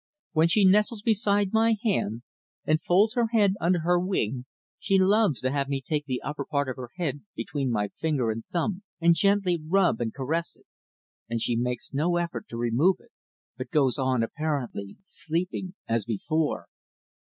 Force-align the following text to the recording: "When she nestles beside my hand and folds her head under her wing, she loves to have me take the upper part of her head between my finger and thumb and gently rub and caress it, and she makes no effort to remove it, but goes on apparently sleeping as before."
"When 0.31 0.47
she 0.47 0.65
nestles 0.65 1.03
beside 1.03 1.53
my 1.53 1.75
hand 1.83 2.23
and 2.65 2.81
folds 2.81 3.13
her 3.13 3.27
head 3.27 3.53
under 3.61 3.81
her 3.81 3.99
wing, 3.99 4.45
she 4.79 4.97
loves 4.97 5.41
to 5.41 5.51
have 5.51 5.69
me 5.69 5.79
take 5.79 6.05
the 6.05 6.23
upper 6.23 6.43
part 6.43 6.67
of 6.69 6.77
her 6.77 6.89
head 6.97 7.21
between 7.35 7.69
my 7.69 7.89
finger 7.89 8.31
and 8.31 8.43
thumb 8.47 8.81
and 8.99 9.13
gently 9.13 9.61
rub 9.63 10.01
and 10.01 10.11
caress 10.11 10.55
it, 10.55 10.65
and 11.29 11.39
she 11.39 11.55
makes 11.55 11.93
no 11.93 12.17
effort 12.17 12.47
to 12.49 12.57
remove 12.57 12.95
it, 12.99 13.11
but 13.57 13.69
goes 13.69 13.99
on 13.99 14.23
apparently 14.23 14.97
sleeping 15.03 15.75
as 15.87 16.03
before." 16.03 16.65